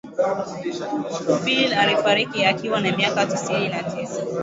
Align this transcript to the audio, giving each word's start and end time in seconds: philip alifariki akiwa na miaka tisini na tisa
philip 1.43 1.77
alifariki 1.79 2.45
akiwa 2.45 2.81
na 2.81 2.97
miaka 2.97 3.25
tisini 3.25 3.69
na 3.69 3.83
tisa 3.83 4.21